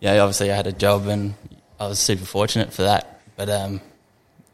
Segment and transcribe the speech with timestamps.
[0.00, 1.34] yeah, obviously I had a job and
[1.78, 3.20] I was super fortunate for that.
[3.36, 3.80] But um,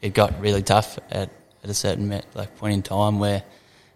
[0.03, 1.31] it got really tough at,
[1.63, 3.43] at a certain like point in time where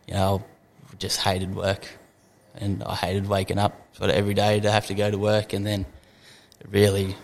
[0.06, 0.42] you know
[0.90, 1.86] I just hated work
[2.54, 5.52] and I hated waking up sort of every day to have to go to work
[5.52, 5.84] and then
[6.60, 7.14] it really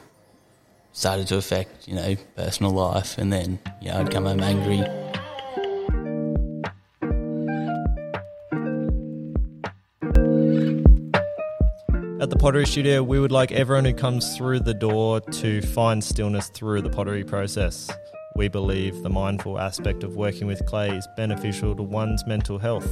[0.92, 5.03] started to affect you know personal life and then you know I'd come home angry.
[12.24, 16.02] At the Pottery Studio, we would like everyone who comes through the door to find
[16.02, 17.90] stillness through the pottery process.
[18.34, 22.88] We believe the mindful aspect of working with clay is beneficial to one's mental health.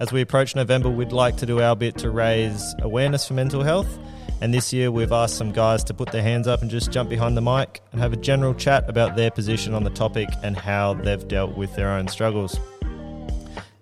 [0.00, 3.62] As we approach November, we'd like to do our bit to raise awareness for mental
[3.62, 3.96] health.
[4.40, 7.10] And this year, we've asked some guys to put their hands up and just jump
[7.10, 10.56] behind the mic and have a general chat about their position on the topic and
[10.56, 12.58] how they've dealt with their own struggles.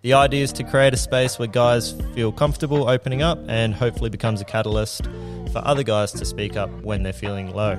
[0.02, 4.08] The idea is to create a space where guys feel comfortable opening up and hopefully
[4.08, 5.04] becomes a catalyst
[5.52, 7.76] for other guys to speak up when they're feeling low.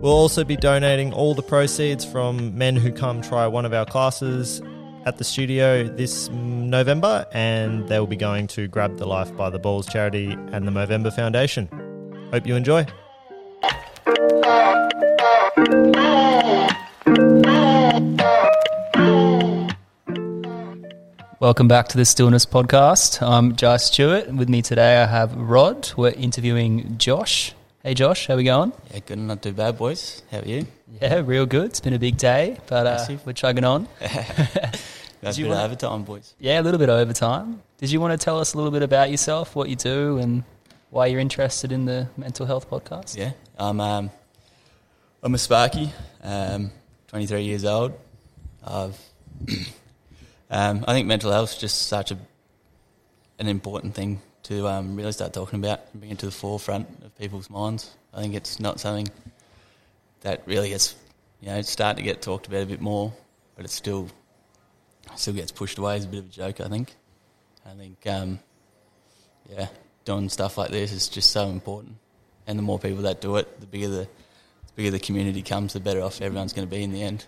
[0.00, 3.84] We'll also be donating all the proceeds from men who come try one of our
[3.84, 4.62] classes
[5.04, 9.50] at the studio this November, and they will be going to Grab the Life by
[9.50, 11.68] the Balls charity and the Movember Foundation.
[12.32, 12.86] Hope you enjoy.
[21.42, 23.20] Welcome back to the Stillness Podcast.
[23.20, 24.32] I'm Jai Stewart.
[24.32, 25.90] With me today, I have Rod.
[25.96, 27.52] We're interviewing Josh.
[27.82, 28.72] Hey, Josh, how we going?
[28.92, 30.22] Yeah, good, not too bad, boys.
[30.30, 30.66] How are you?
[31.00, 31.64] Yeah, real good.
[31.70, 33.88] It's been a big day, but uh, we're chugging on.
[33.98, 36.32] That's you a bit want- overtime, boys.
[36.38, 37.60] Yeah, a little bit overtime.
[37.78, 40.44] Did you want to tell us a little bit about yourself, what you do, and
[40.90, 43.16] why you're interested in the mental health podcast?
[43.16, 44.10] Yeah, I'm um,
[45.24, 45.90] I'm a Sparky,
[46.22, 46.70] um,
[47.08, 47.94] 23 years old.
[48.64, 48.96] I've
[50.52, 52.18] um, I think mental health is just such a
[53.38, 56.86] an important thing to um, really start talking about and bring it to the forefront
[57.04, 57.90] of people's minds.
[58.12, 59.08] I think it's not something
[60.20, 60.94] that really gets
[61.40, 63.12] you know starting to get talked about a bit more,
[63.56, 64.08] but it still
[65.16, 66.60] still gets pushed away as a bit of a joke.
[66.60, 66.94] I think.
[67.64, 68.38] I think um,
[69.48, 69.68] yeah,
[70.04, 71.96] doing stuff like this is just so important.
[72.46, 74.08] And the more people that do it, the bigger the,
[74.66, 77.24] the bigger the community comes, the better off everyone's going to be in the end.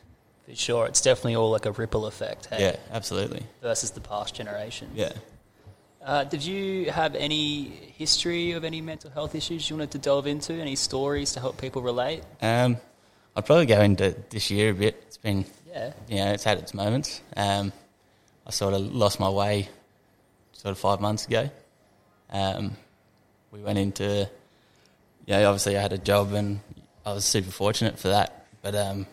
[0.46, 0.86] For sure.
[0.86, 2.60] It's definitely all like a ripple effect, hey?
[2.60, 3.42] Yeah, absolutely.
[3.62, 4.90] Versus the past generation.
[4.94, 5.12] Yeah.
[6.04, 7.64] Uh, did you have any
[7.96, 10.52] history of any mental health issues you wanted to delve into?
[10.52, 12.22] Any stories to help people relate?
[12.42, 12.76] Um,
[13.34, 15.02] I'd probably go into this year a bit.
[15.06, 15.92] It's been, Yeah.
[16.08, 17.22] you know, it's had its moments.
[17.36, 17.72] Um,
[18.46, 19.70] I sort of lost my way
[20.52, 21.48] sort of five months ago.
[22.30, 22.76] Um,
[23.50, 24.28] we went into,
[25.24, 26.60] yeah, obviously I had a job and
[27.06, 28.44] I was super fortunate for that.
[28.60, 29.06] But um,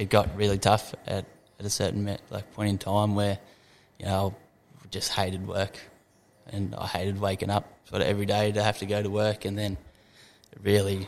[0.00, 1.26] it got really tough at,
[1.58, 3.38] at a certain like point in time where,
[3.98, 4.34] you know,
[4.82, 5.78] I just hated work
[6.46, 9.44] and I hated waking up sort of every day to have to go to work
[9.44, 9.76] and then
[10.52, 11.06] it really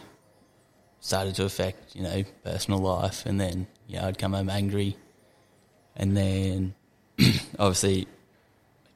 [1.01, 4.95] started to affect, you know, personal life and then, you know, I'd come home angry.
[5.97, 6.75] And then
[7.59, 8.07] obviously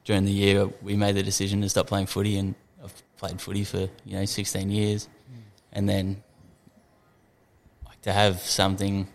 [0.05, 2.53] during the year we made the decision to stop playing footy and
[2.83, 5.05] I've played footy for, you know, 16 years.
[5.05, 5.39] Hmm.
[5.71, 6.23] And then
[7.83, 9.07] like to have something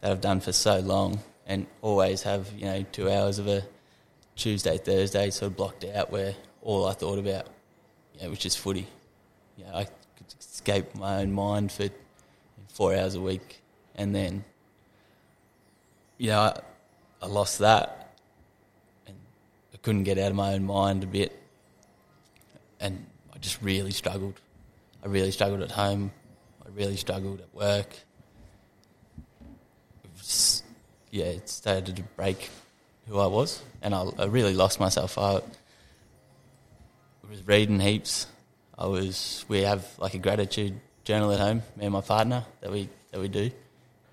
[0.00, 3.64] that I've done for so long and always have, you know, two hours of a
[4.36, 7.46] Tuesday, Thursday sort of blocked out where all I thought about,
[8.14, 8.86] you know, was just footy.
[9.56, 11.88] You know, I could escape my own mind for
[12.68, 13.62] four hours a week
[13.96, 14.44] and then,
[16.18, 16.60] you know, I,
[17.20, 18.14] I lost that
[19.06, 19.16] and
[19.74, 21.40] I couldn't get out of my own mind a bit
[22.78, 23.04] and
[23.34, 24.40] I just really struggled.
[25.02, 26.12] I really struggled at home.
[26.64, 27.88] I really struggled at work.
[30.28, 30.62] Was,
[31.10, 32.50] yeah, it started to break
[33.06, 35.16] who I was, and I, I really lost myself.
[35.16, 35.40] I
[37.30, 38.26] was reading heaps.
[38.76, 39.46] I was.
[39.48, 43.22] We have like a gratitude journal at home, me and my partner that we that
[43.22, 43.50] we do.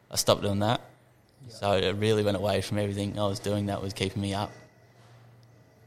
[0.10, 0.80] I stopped doing that,
[1.50, 4.54] so it really went away from everything I was doing that was keeping me up.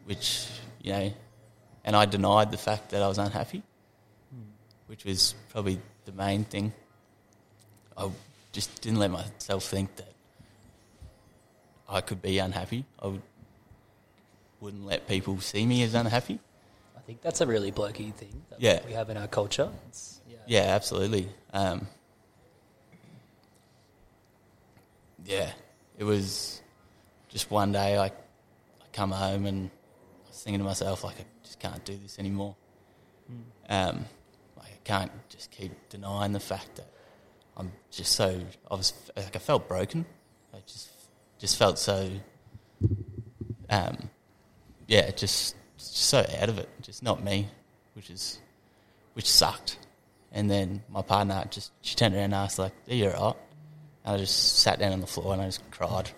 [0.05, 0.47] Which
[0.83, 1.13] you know,
[1.87, 3.63] and I denied the fact that I was unhappy,
[4.31, 4.51] hmm.
[4.89, 6.75] which was probably the main thing.
[7.97, 8.11] I
[8.53, 10.13] just didn't let myself think that
[11.89, 12.85] I could be unhappy.
[13.01, 13.23] I would,
[14.61, 16.39] wouldn't let people see me as unhappy.
[16.97, 18.81] I think that's a really blokey thing that Yeah.
[18.87, 19.71] we have in our culture.
[19.89, 20.37] It's, yeah.
[20.47, 21.29] Yeah, absolutely.
[21.53, 21.87] Um,
[25.25, 25.51] yeah,
[25.99, 26.61] it was
[27.29, 28.13] just one day I, I
[28.93, 29.71] come home and
[30.27, 32.55] I was thinking to myself like I just can't do this anymore.
[33.69, 34.07] Um,
[34.57, 36.89] like I can't just keep denying the fact that
[37.57, 40.07] I'm just so I was like I felt broken.
[40.55, 40.89] I just
[41.39, 42.11] just felt so
[43.71, 44.11] um,
[44.87, 47.49] yeah, just just so out of it, just not me,
[47.95, 48.41] which is
[49.15, 49.79] which sucked.
[50.33, 53.37] And then my partner just she turned around and asked like, "Are you alright?"
[54.05, 56.11] And I just sat down on the floor and I just cried,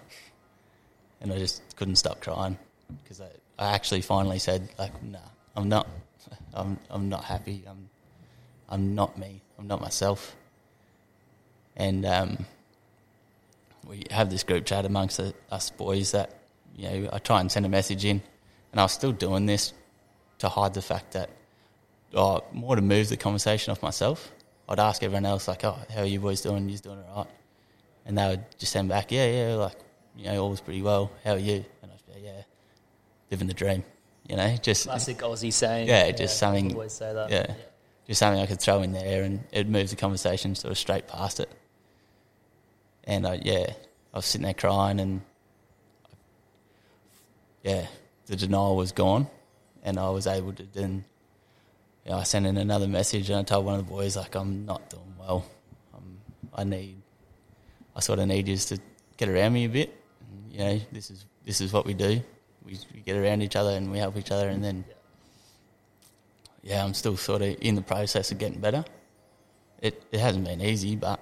[1.21, 2.59] and I just couldn't stop crying
[3.03, 3.29] because I,
[3.59, 5.19] I actually finally said like, "Nah,
[5.57, 5.89] I'm not,
[6.55, 7.65] I'm I'm not happy.
[7.69, 7.89] I'm
[8.69, 9.43] I'm not me.
[9.59, 10.37] I'm not myself."
[11.77, 12.47] And um,
[13.87, 16.39] we have this group chat amongst the, us boys that
[16.77, 18.23] you know I try and send a message in,
[18.73, 19.73] and I was still doing this
[20.39, 21.31] to hide the fact that
[22.15, 24.33] oh, more to move the conversation off myself.
[24.69, 26.69] I'd ask everyone else like, "Oh, how are you boys doing?
[26.69, 27.33] You're doing all right?"
[28.07, 29.77] And they would just send back, "Yeah, yeah, like
[30.17, 31.11] you know, all all's pretty well.
[31.25, 32.43] How are you?" And I'd be, "Yeah,
[33.31, 33.83] living the dream."
[34.29, 35.89] You know, just Classic Aussie saying.
[35.89, 37.31] Yeah, just something- Always say that.
[37.31, 37.53] yeah,
[38.07, 41.09] just something I could throw in there, and it moves the conversation sort of straight
[41.09, 41.51] past it.
[43.11, 43.73] And I, yeah,
[44.15, 45.21] I was sitting there crying, and
[47.65, 47.87] yeah,
[48.27, 49.27] the denial was gone,
[49.83, 51.05] and I was able to then.
[52.05, 54.37] You know, I sent in another message, and I told one of the boys like,
[54.37, 55.45] "I'm not doing well.
[56.55, 57.03] I need,
[57.97, 58.79] I sort of need you to
[59.17, 60.03] get around me a bit.
[60.21, 62.23] And, you know, this is this is what we do.
[62.65, 64.85] We, we get around each other and we help each other, and then."
[66.63, 68.85] yeah, I'm still sort of in the process of getting better.
[69.81, 71.21] It it hasn't been easy, but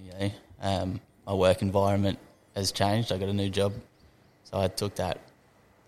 [0.00, 0.30] you know,
[0.62, 2.18] um, my work environment
[2.54, 3.12] has changed.
[3.12, 3.72] I got a new job,
[4.44, 5.18] so I took that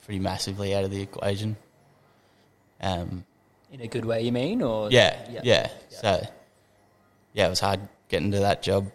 [0.04, 1.56] pretty massively out of the equation.
[2.80, 3.24] Um,
[3.72, 4.62] In a good way, you mean?
[4.62, 5.40] Or yeah, Yeah.
[5.44, 6.26] yeah, So,
[7.32, 8.90] yeah, it was hard getting to that job.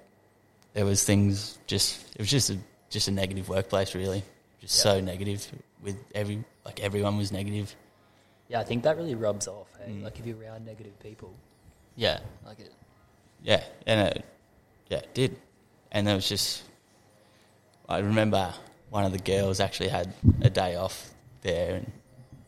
[0.73, 2.57] There was things just it was just a
[2.89, 4.23] just a negative workplace, really,
[4.59, 5.47] just so negative.
[5.81, 7.73] With every like everyone was negative.
[8.49, 9.67] Yeah, I think that really rubs off.
[9.79, 9.91] Hey?
[9.93, 10.03] Mm.
[10.03, 11.33] Like if you're around negative people,
[11.95, 12.71] Yeah, like it.
[13.43, 14.25] Yeah, and it,
[14.89, 15.37] yeah, it did.
[15.95, 16.61] And it was just,
[17.87, 18.53] I remember
[18.89, 21.11] one of the girls actually had a day off
[21.41, 21.91] there and,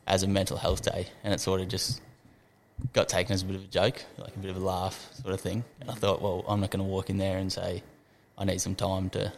[0.06, 2.02] as a mental health day, and it sort of just
[2.92, 5.34] got taken as a bit of a joke, like a bit of a laugh sort
[5.34, 5.64] of thing.
[5.80, 7.84] And I thought, well, I'm not going to walk in there and say,
[8.38, 9.32] I need some time to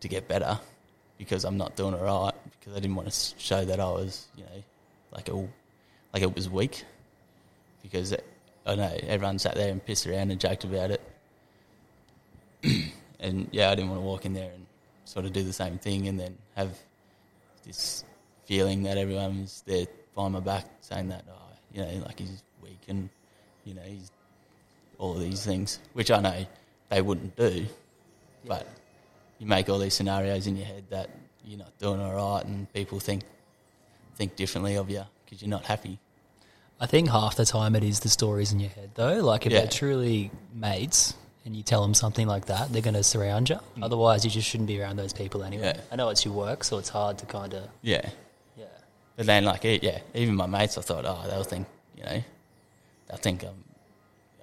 [0.00, 0.58] to get better
[1.18, 4.26] because I'm not doing it right because I didn't want to show that I was,
[4.36, 4.62] you know,
[5.12, 5.36] like a,
[6.12, 6.84] like it was weak
[7.84, 8.12] because
[8.66, 11.00] I know everyone sat there and pissed around and joked about it.
[13.22, 14.66] And yeah, I didn't want to walk in there and
[15.04, 16.76] sort of do the same thing and then have
[17.64, 18.04] this
[18.44, 21.34] feeling that everyone was there behind my back saying that, oh,
[21.72, 23.08] you know, like he's weak and,
[23.64, 24.10] you know, he's
[24.98, 26.46] all of these things, which I know
[26.90, 27.66] they wouldn't do.
[28.46, 28.66] But
[29.38, 31.10] you make all these scenarios in your head that
[31.44, 33.22] you're not doing all right and people think
[34.16, 35.98] think differently of you because you're not happy.
[36.80, 39.20] I think half the time it is the stories in your head, though.
[39.20, 39.60] Like if Yeah.
[39.60, 43.58] they're truly mates and you tell them something like that, they're going to surround you.
[43.82, 45.72] Otherwise, you just shouldn't be around those people anyway.
[45.72, 45.76] Mm.
[45.76, 45.82] Yeah.
[45.90, 48.08] I know it's your work, so it's hard to kind of Yeah.
[48.56, 48.64] yeah.
[49.16, 51.66] But then, like, yeah, even my mates, I thought, oh, they'll think,
[51.96, 52.22] you know,
[53.08, 53.64] they'll think I'm,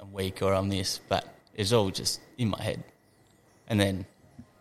[0.02, 1.26] I'm weak or I'm this, but
[1.56, 2.84] it's all just in my head.
[3.68, 4.06] And then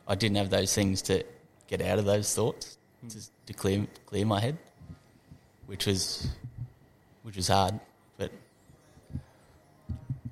[0.07, 1.25] I didn't have those things to
[1.67, 4.59] get out of those thoughts, just to clear clear my head,
[5.67, 6.29] which was
[7.23, 7.79] which was hard.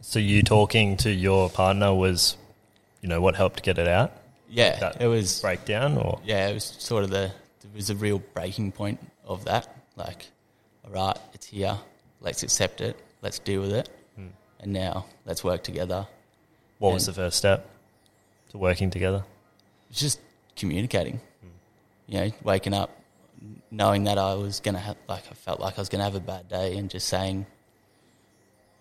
[0.00, 2.36] So you talking to your partner was,
[3.02, 4.12] you know, what helped get it out?
[4.48, 7.96] yeah, That it was breakdown or yeah, it was sort of the it was a
[7.96, 9.66] real breaking point of that.
[9.96, 10.26] Like,
[10.84, 11.76] all right, it's here.
[12.20, 12.96] Let's accept it.
[13.22, 13.88] Let's deal with it.
[14.14, 14.28] Hmm.
[14.60, 16.06] And now let's work together.
[16.78, 17.68] what was the first step
[18.50, 19.24] to working together?
[19.90, 20.20] It's just
[20.54, 21.20] communicating.
[21.40, 21.48] Hmm.
[22.06, 22.90] You know, waking up,
[23.70, 26.20] knowing that I was gonna have like I felt like I was gonna have a
[26.20, 27.46] bad day, and just saying,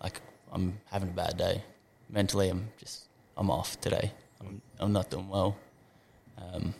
[0.02, 0.20] like
[0.52, 1.62] I'm having a bad day.
[2.10, 3.04] Mentally, I'm just
[3.36, 4.12] I'm off today.
[4.40, 5.56] I'm I'm not doing well.
[6.38, 6.74] Um,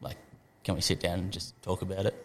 [0.00, 0.16] like,
[0.64, 2.24] can we sit down and just talk about it?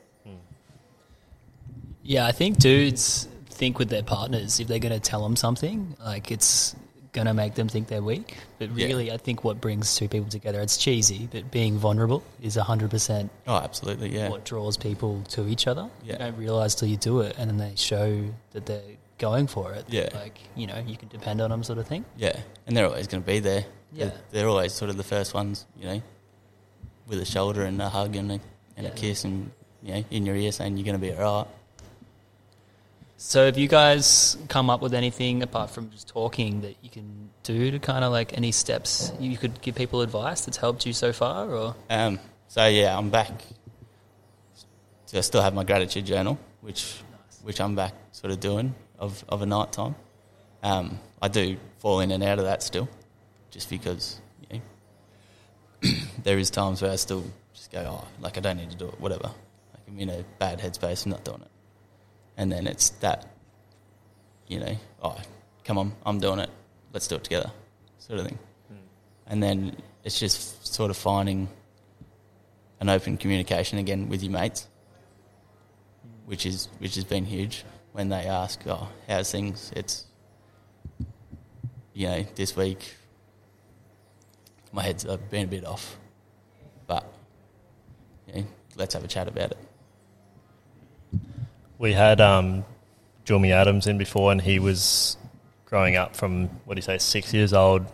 [2.04, 5.96] Yeah, I think dudes think with their partners if they're going to tell them something,
[6.04, 6.76] like it's
[7.14, 8.36] going to make them think they're weak.
[8.60, 8.88] But Yeah.
[8.88, 13.30] really, I think what brings two people together, it's cheesy, but being vulnerable is 100%
[13.48, 14.30] Oh, absolutely, yeah.
[14.30, 15.90] what draws people to each other.
[16.04, 16.14] Yeah.
[16.14, 18.82] You don't realize till you do it, and then they show that they're
[19.18, 19.86] going for it.
[19.90, 20.10] Yeah.
[20.14, 22.06] Like, you know, you can depend on them, sort of thing.
[22.18, 23.66] Yeah, and they're always going to be there.
[23.92, 24.06] Yeah.
[24.06, 26.02] They're, they're always sort of the first ones, you know,
[27.08, 28.40] with a shoulder and a hug and a,
[28.78, 28.90] and Yeah.
[28.90, 29.52] a kiss and,
[29.82, 31.48] you know, in your ear saying you're going to be all right.
[33.18, 37.30] So, have you guys come up with anything apart from just talking that you can
[37.44, 40.92] do to kind of like any steps you could give people advice that's helped you
[40.92, 41.50] so far?
[41.50, 43.32] Or Um, so, yeah, I'm back.
[45.06, 46.96] So I still have my gratitude journal, which
[47.44, 49.96] which I'm back sort of doing of, of a night time.
[50.62, 52.88] Um, I do fall in and out of that still,
[53.52, 54.20] just because,
[54.50, 54.60] you
[55.84, 57.24] know, there is times where I still
[57.54, 59.28] just go, oh, like I don't need to do it, whatever.
[59.28, 61.52] Like I'm in a bad headspace, I'm not doing it.
[62.38, 63.28] And then it's that,
[64.48, 65.18] you know, oh,
[65.64, 66.50] come on, I'm doing it.
[66.94, 67.52] Let's do it together,
[68.00, 68.40] sort of thing.
[69.28, 71.48] And then it's just sort of finding
[72.80, 74.68] an open communication again with your mates,
[76.26, 77.64] which is which has been huge.
[77.94, 80.06] When they ask, "Oh, how's things?" It's
[81.94, 82.96] you know, this week
[84.72, 85.98] my head's been a bit off,
[86.88, 87.06] but
[88.28, 89.58] you know, let's have a chat about it.
[91.78, 92.66] We had um,
[93.24, 95.18] Jeremy Adams in before, and he was
[95.66, 97.86] growing up from what do you say, six years old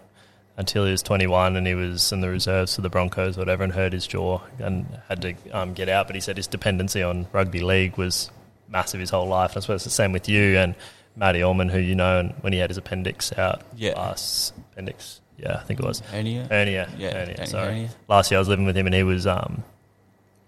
[0.57, 3.73] until he was 21, and he was in the reserves for the Broncos, whatever, and
[3.73, 6.07] hurt his jaw and had to um, get out.
[6.07, 8.29] But he said his dependency on rugby league was
[8.69, 9.51] massive his whole life.
[9.51, 10.75] And I suppose it's the same with you and
[11.15, 13.93] Matty Ullman, who you know, and when he had his appendix out Yeah.
[13.93, 16.47] last appendix, yeah, I think it was Hernia?
[16.49, 17.47] hernia, Yeah, hernia.
[17.47, 17.89] Sorry, hernia.
[18.07, 19.63] last year I was living with him, and he was, um,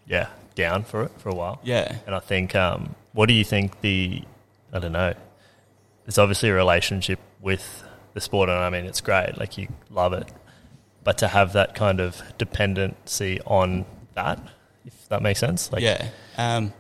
[0.08, 1.60] yeah, down for it for a while.
[1.64, 1.96] Yeah.
[2.06, 4.22] And I think, um, what do you think the,
[4.72, 5.14] I don't know,
[6.08, 10.14] it's obviously a relationship with the sport, and I mean, it's great, like you love
[10.14, 10.28] it.
[11.04, 14.40] But to have that kind of dependency on that,
[14.86, 16.08] if that makes sense, like, yeah.
[16.38, 16.74] Um,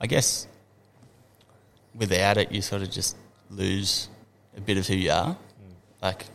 [0.00, 0.46] I guess
[1.94, 3.16] without it, you sort of just
[3.50, 4.08] lose
[4.56, 5.36] a bit of who you are.
[5.36, 5.36] Mm.
[6.02, 6.26] Like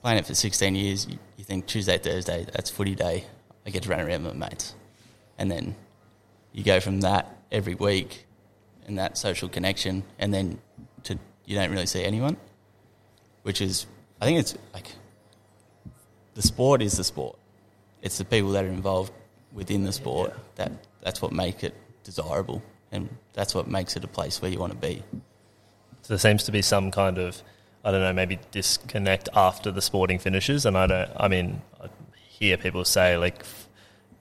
[0.00, 3.24] playing it for 16 years, you, you think Tuesday, Thursday, that's footy day.
[3.66, 4.74] I get to run around with my mates.
[5.38, 5.74] And then
[6.52, 8.26] you go from that every week
[8.86, 10.58] and that social connection, and then
[11.04, 12.36] to you don't really see anyone,
[13.42, 13.86] which is,
[14.20, 14.92] I think it's like
[16.34, 17.38] the sport is the sport.
[18.02, 19.12] It's the people that are involved
[19.52, 21.74] within the sport that that's what make it
[22.04, 25.02] desirable, and that's what makes it a place where you want to be.
[26.02, 27.42] So there seems to be some kind of,
[27.84, 30.66] I don't know, maybe disconnect after the sporting finishes.
[30.66, 31.88] And I don't, I mean, I
[32.28, 33.44] hear people say, like,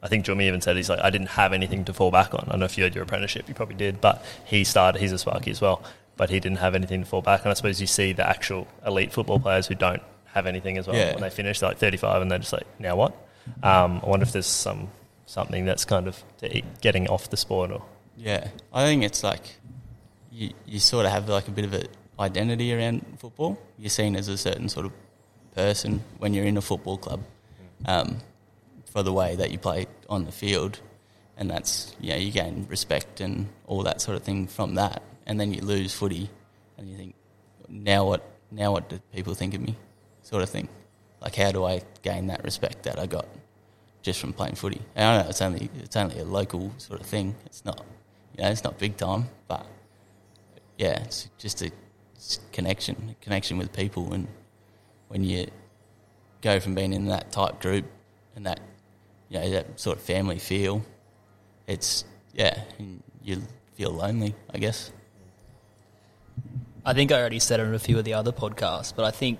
[0.03, 2.45] I think Jimmy even said he's like, I didn't have anything to fall back on.
[2.47, 5.11] I don't know if you had your apprenticeship, you probably did, but he started, he's
[5.11, 5.83] a Sparky as well,
[6.17, 7.51] but he didn't have anything to fall back on.
[7.51, 10.95] I suppose you see the actual elite football players who don't have anything as well.
[10.95, 11.13] Yeah.
[11.13, 13.13] When they finish, they're like 35 and they're just like, now what?
[13.63, 14.89] Um, I wonder if there's some
[15.25, 16.23] something that's kind of
[16.81, 17.83] getting off the sport or.
[18.17, 19.41] Yeah, I think it's like
[20.31, 21.87] you you sort of have like a bit of an
[22.19, 23.59] identity around football.
[23.77, 24.91] You're seen as a certain sort of
[25.55, 27.21] person when you're in a football club
[27.85, 28.17] um,
[28.85, 30.79] for the way that you play on the field,
[31.37, 35.01] and that's you know you gain respect and all that sort of thing from that,
[35.25, 36.29] and then you lose footy,
[36.77, 37.15] and you think
[37.69, 39.75] now what now what do people think of me,
[40.21, 40.67] sort of thing.
[41.21, 43.27] Like how do I gain that respect that I got
[44.01, 44.81] just from playing footy.
[44.95, 47.35] And I know it's only it's only a local sort of thing.
[47.45, 47.83] It's not
[48.35, 49.65] you know it's not big time, but
[50.77, 51.71] yeah, it's just a
[52.15, 54.27] it's connection, a connection with people, and
[55.07, 55.47] when you
[56.41, 57.85] go from being in that tight group
[58.35, 58.59] and that
[59.29, 60.83] you know that sort of family feel,
[61.67, 62.61] it's yeah,
[63.23, 63.41] you
[63.75, 64.91] feel lonely, I guess.
[66.83, 69.11] I think I already said it on a few of the other podcasts, but I
[69.11, 69.37] think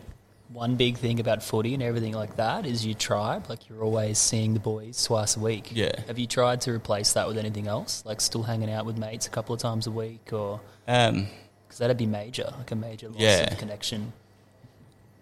[0.53, 3.46] one big thing about footy and everything like that is your tribe.
[3.50, 5.72] Like you're always seeing the boys twice a week.
[5.74, 5.91] Yeah.
[6.08, 8.03] Have you tried to replace that with anything else?
[8.05, 11.27] Like still hanging out with mates a couple of times a week, or Um,
[11.67, 13.51] because that'd be major, like a major loss Yeah.
[13.51, 14.12] of connection.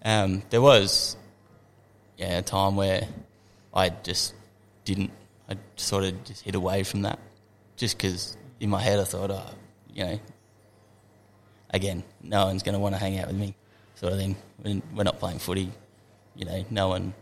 [0.04, 1.16] Um, there was,
[2.18, 3.08] yeah, a time where
[3.74, 4.34] I just
[4.86, 5.12] didn't.
[5.50, 7.20] I sort of just hid away from that,
[7.76, 9.46] just because in my head I thought, oh,
[9.94, 10.20] you know,
[11.72, 13.56] again, no one's going to want to hang out with me,
[14.00, 14.36] sort of thing.
[14.58, 15.72] When we're not playing footy,
[16.36, 17.14] you know, no one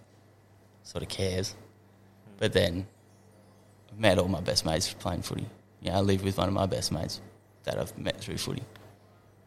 [0.83, 1.55] sort of cares.
[2.37, 2.87] But then
[3.91, 5.47] I've met all my best mates playing footy.
[5.81, 7.21] You know, I live with one of my best mates
[7.63, 8.63] that I've met through footy,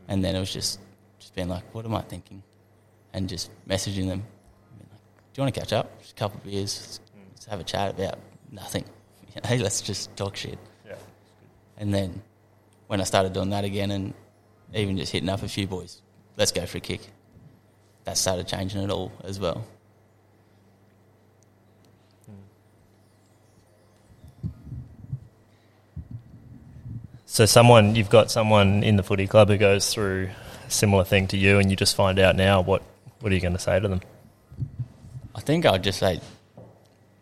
[0.08, 0.80] and then it was just
[1.18, 2.42] just being like, what am I thinking?
[3.12, 4.22] and just messaging them.
[4.78, 4.88] like,
[5.32, 6.00] Do you want to catch up?
[6.00, 7.00] Just a couple of beers.
[7.32, 8.18] Let's, have a chat about
[8.50, 8.84] nothing.
[9.34, 10.58] You know, let's just talk shit.
[10.84, 10.96] Yeah.
[11.76, 12.20] And then
[12.88, 14.12] when I started doing that again, and
[14.74, 16.02] even just hitting up a few boys,
[16.36, 17.00] let's go for a kick.
[18.04, 19.64] That started changing it all as well.
[27.26, 30.30] So someone you've got someone in the footy club who goes through
[30.66, 32.60] a similar thing to you, and you just find out now.
[32.60, 32.82] What
[33.20, 34.00] what are you going to say to them?
[35.34, 36.20] I think I'd just say,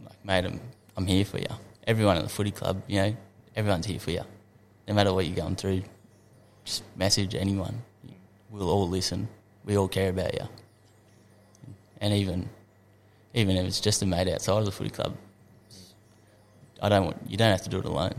[0.02, 0.60] like, mate, I'm,
[0.96, 1.46] I'm here for you.
[1.86, 3.16] Everyone at the footy club, you know,
[3.54, 4.22] everyone's here for you.
[4.88, 5.82] No matter what you're going through,
[6.64, 7.82] just message anyone.
[8.50, 9.28] We'll all listen.
[9.64, 10.48] We all care about you.
[12.00, 12.48] And even,
[13.34, 15.16] even if it's just a mate outside of the footy club,
[16.80, 18.14] I don't want, you don't have to do it alone.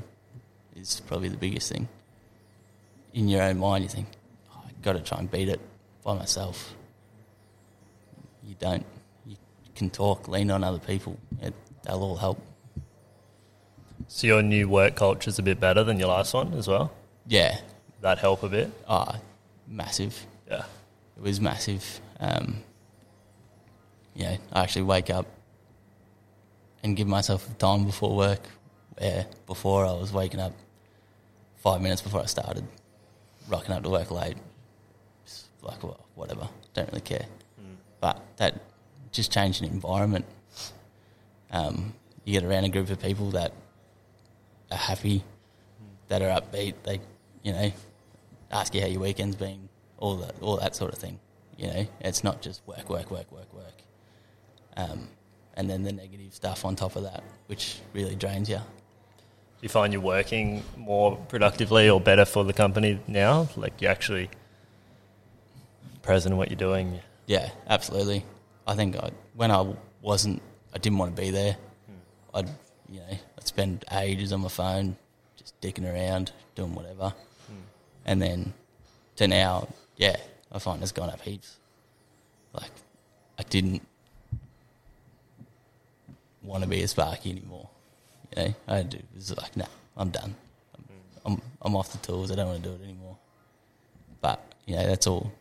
[0.76, 1.88] It's probably the biggest thing.
[3.14, 4.08] In your own mind, you think,
[4.52, 5.60] oh, I've got to try and beat it
[6.04, 6.76] by myself.
[8.46, 8.86] You don't.
[9.26, 9.38] You
[9.76, 11.18] can talk, lean on other people.
[11.42, 12.42] It, they'll all help.
[14.08, 16.92] So your new work culture is a bit better than your last one as well.
[17.28, 17.60] Yeah.
[18.02, 18.72] That help a bit.
[18.88, 19.20] Ah,
[19.68, 20.26] massive.
[20.48, 20.64] Yeah.
[21.18, 22.02] it was massive.
[22.20, 22.64] Um,
[24.20, 25.26] you know, I actually wake up
[26.84, 28.42] and give myself time before work.
[28.98, 30.52] Where before I was waking up
[31.56, 32.66] five minutes before I started,
[33.48, 34.36] rocking up to work late.
[35.26, 37.26] Just like well, whatever, don't really care.
[38.02, 38.62] But that
[39.14, 40.26] just changed an environment.
[41.52, 41.94] Um,
[42.26, 43.54] you get around a group of people that
[44.70, 45.24] are happy,
[46.10, 46.74] that are upbeat.
[46.84, 47.00] They,
[47.42, 47.72] you know,
[48.52, 51.20] ask you how your weekend's been, all that, all that sort of thing.
[51.58, 53.80] You know, it's not just work, work, work, work, work.
[54.80, 55.10] Um,
[55.56, 58.56] and then the negative stuff on top of that, which really drains you.
[58.56, 63.50] Do you find you're working more productively or better for the company now?
[63.58, 64.30] Like you're actually
[66.02, 67.00] present in what you're doing.
[67.26, 68.24] Yeah, absolutely.
[68.66, 70.42] I think I, when I wasn't,
[70.74, 71.58] I didn't want to be there.
[72.34, 72.48] I'd,
[72.90, 74.96] you know, I'd spend ages on my phone,
[75.36, 77.14] just dicking around, doing whatever.
[78.06, 78.54] And then
[79.18, 79.68] to now,
[79.98, 80.16] yeah,
[80.54, 81.58] I find it's gone up heaps.
[82.54, 82.72] Like,
[83.38, 83.82] I didn't
[86.42, 87.70] want to be a Sparky anymore.
[88.36, 89.00] You know, I do.
[89.16, 89.66] It's like, nah,
[89.98, 90.36] I'm done.
[90.76, 90.84] I'm,
[91.26, 92.32] I'm, I'm off the tools.
[92.32, 93.18] I don't want to do it anymore.
[94.22, 95.32] But, you know, that's all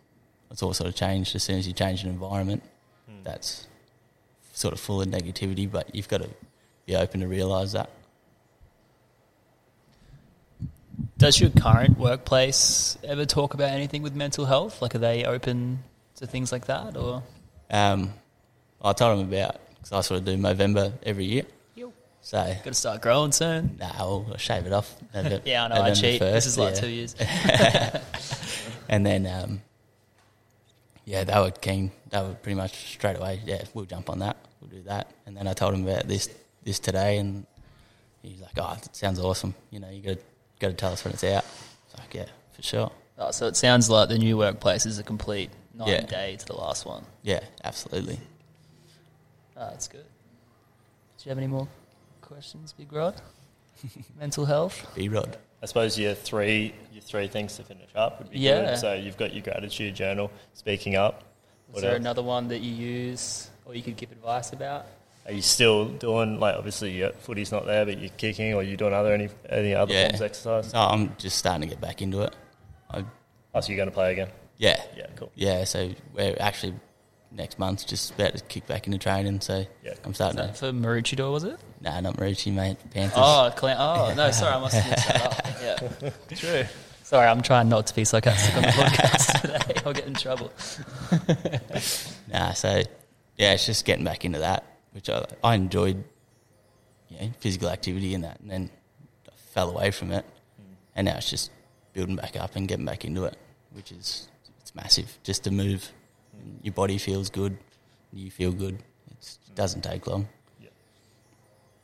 [0.51, 2.63] it's all sort of changed as soon as you change an environment
[3.23, 3.67] that's
[4.53, 6.31] sort of full of negativity, but you've got to
[6.87, 7.91] be open to realise that.
[11.19, 14.81] Does your current workplace ever talk about anything with mental health?
[14.81, 15.81] Like, are they open
[16.17, 17.23] to things like that, or?
[17.71, 18.15] Um,
[18.83, 21.45] I told them about because I sort of do Movember every year,
[22.21, 23.77] so Got to start growing soon.
[23.81, 24.95] nah, I'll, I'll shave it off.
[25.15, 25.75] November- Yeah, I know.
[25.77, 26.21] I November cheat.
[26.21, 26.81] this is like yeah.
[26.81, 27.15] two years.
[28.91, 29.61] And then, um,
[31.05, 31.91] yeah, they were keen.
[32.09, 33.41] They were pretty much straight away.
[33.45, 34.37] Yeah, we'll jump on that.
[34.61, 35.11] We'll do that.
[35.27, 36.29] And then I told him about this
[36.65, 37.47] this today, and
[38.23, 39.55] he's like, "Oh, that sounds awesome.
[39.71, 40.23] You know, you got to
[40.59, 41.45] got to tell us when it's out."
[41.87, 42.91] It's like, yeah, for sure.
[43.19, 45.95] Oh, so it sounds like the new workplace is a complete night Yeah.
[45.97, 47.05] and day to the last one.
[47.23, 48.21] Yeah, absolutely.
[49.59, 50.05] Oh, that's good.
[50.05, 51.67] Do you have any more
[52.21, 53.21] questions, Big Rod?
[54.19, 54.87] Mental health?
[54.95, 55.37] B Rod.
[55.63, 58.67] I suppose your three your three things to finish up would be Yeah.
[58.67, 58.79] good.
[58.79, 61.25] So you've got your gratitude journal, speaking up.
[61.69, 62.01] Is What there else?
[62.01, 64.87] another one that you use or you could give advice about?
[65.27, 68.77] Are you still doing like obviously your footy's not there, but you're kicking, or you
[68.77, 70.05] doing other any any other Yeah.
[70.09, 70.71] forms of exercise?
[70.71, 72.35] So I'm just starting to get back into it.
[72.91, 73.05] I,
[73.55, 74.29] Oh, so you're going to play again?
[74.59, 75.33] yeah, Yeah, cool.
[75.35, 75.65] yeah.
[75.65, 76.75] So we're actually
[77.31, 79.41] next month just about to kick back into training.
[79.41, 79.95] So Yeah.
[80.05, 80.73] I'm starting Is that to.
[80.73, 81.59] for Maroochydore, was it?
[81.81, 82.79] Nah, not Maroochy, mate.
[82.91, 83.13] Panthers.
[83.17, 85.47] Oh, Clan- oh no, sorry, I must have mixed that up.
[86.01, 86.65] Yeah, true.
[87.03, 89.81] Sorry, I'm trying not to be sarcastic on the podcast today.
[89.87, 90.53] I'll get in trouble.
[92.31, 92.83] Nah, so
[93.37, 96.05] yeah, it's just getting back into that, which I, I enjoyed,
[97.09, 98.71] you know, physical activity and that, and then
[99.27, 100.25] I fell away from it,
[100.57, 100.73] hmm.
[100.97, 101.51] and now it's just
[101.95, 103.37] building back up and getting back into it,
[103.73, 104.29] which is
[104.61, 105.19] it's massive.
[105.23, 105.91] Just to move,
[106.63, 107.59] your body feels good,
[108.13, 108.83] you feel good.
[109.11, 110.29] It's, it doesn't take long.
[110.61, 110.69] Yeah.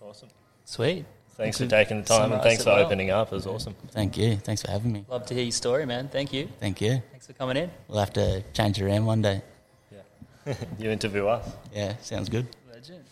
[0.01, 0.29] Awesome.
[0.65, 1.05] Sweet.
[1.37, 2.87] Thanks for taking the time and thanks for well.
[2.87, 3.33] opening up.
[3.33, 3.75] It was awesome.
[3.91, 4.37] Thank you.
[4.37, 5.05] Thanks for having me.
[5.09, 6.09] Love to hear your story, man.
[6.09, 6.49] Thank you.
[6.61, 7.03] Thank you.
[7.11, 7.71] Thanks for coming in.
[7.89, 9.43] We'll have to change it around one day.
[9.91, 10.55] Yeah.
[10.79, 11.51] you interview us.
[11.75, 12.47] Yeah, sounds good.
[12.73, 13.05] Legend.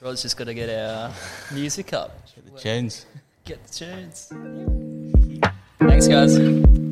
[0.00, 1.12] Rod's just got to get our
[1.52, 2.26] music up.
[2.34, 3.06] Get the tunes.
[3.44, 4.32] Get the tunes.
[5.78, 6.89] Thanks, guys.